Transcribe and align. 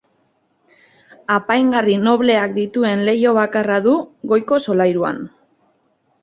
Apaingarri 1.35 1.97
nobleak 2.05 2.55
dituen 2.55 3.05
leiho 3.11 3.35
bakarra 3.41 3.77
du, 3.89 3.95
goiko 4.33 4.61
solairuan. 4.65 5.23